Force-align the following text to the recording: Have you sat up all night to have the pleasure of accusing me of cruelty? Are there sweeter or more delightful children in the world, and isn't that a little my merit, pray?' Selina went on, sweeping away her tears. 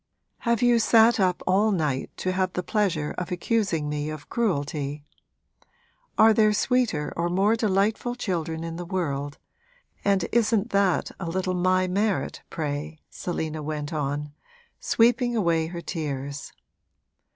Have 0.39 0.63
you 0.63 0.79
sat 0.79 1.19
up 1.19 1.43
all 1.45 1.71
night 1.71 2.09
to 2.17 2.31
have 2.31 2.53
the 2.53 2.63
pleasure 2.63 3.11
of 3.19 3.31
accusing 3.31 3.87
me 3.87 4.09
of 4.09 4.29
cruelty? 4.29 5.03
Are 6.17 6.33
there 6.33 6.53
sweeter 6.53 7.13
or 7.15 7.29
more 7.29 7.55
delightful 7.55 8.15
children 8.15 8.63
in 8.63 8.77
the 8.77 8.83
world, 8.85 9.37
and 10.03 10.25
isn't 10.31 10.71
that 10.71 11.11
a 11.19 11.29
little 11.29 11.53
my 11.53 11.87
merit, 11.87 12.41
pray?' 12.49 12.97
Selina 13.11 13.61
went 13.61 13.93
on, 13.93 14.33
sweeping 14.79 15.35
away 15.35 15.67
her 15.67 15.81
tears. 15.81 16.51